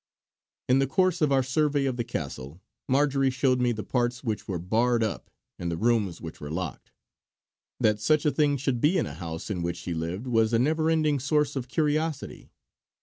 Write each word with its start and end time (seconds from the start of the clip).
In 0.67 0.79
the 0.79 0.87
course 0.87 1.21
of 1.21 1.31
our 1.31 1.43
survey 1.43 1.85
of 1.85 1.95
the 1.95 2.03
castle, 2.03 2.59
Marjory 2.87 3.29
showed 3.29 3.59
me 3.61 3.71
the 3.71 3.83
parts 3.83 4.23
which 4.23 4.47
were 4.47 4.57
barred 4.57 5.03
up 5.03 5.29
and 5.59 5.71
the 5.71 5.77
rooms 5.77 6.19
which 6.19 6.41
were 6.41 6.49
locked. 6.49 6.91
That 7.79 7.99
such 7.99 8.25
a 8.25 8.31
thing 8.31 8.57
should 8.57 8.81
be 8.81 8.97
in 8.97 9.05
a 9.05 9.13
house 9.13 9.51
in 9.51 9.61
which 9.61 9.77
she 9.77 9.93
lived 9.93 10.25
was 10.25 10.53
a 10.53 10.57
never 10.57 10.89
ending 10.89 11.19
source 11.19 11.55
of 11.55 11.67
curiosity. 11.67 12.49